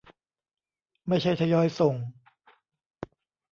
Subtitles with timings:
[1.07, 1.95] ไม่ใช่ทยอยส่ง